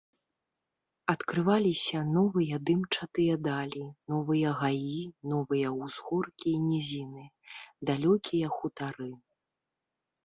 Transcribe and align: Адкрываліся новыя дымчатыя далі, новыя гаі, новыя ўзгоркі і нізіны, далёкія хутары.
Адкрываліся 1.13 1.99
новыя 2.15 2.55
дымчатыя 2.69 3.35
далі, 3.49 3.83
новыя 4.13 4.49
гаі, 4.63 4.97
новыя 5.35 5.67
ўзгоркі 5.79 6.47
і 6.57 6.65
нізіны, 6.73 7.29
далёкія 7.91 8.47
хутары. 8.59 9.11